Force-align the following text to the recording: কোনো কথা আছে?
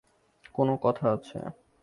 কোনো 0.55 0.73
কথা 0.83 1.05
আছে? 1.11 1.37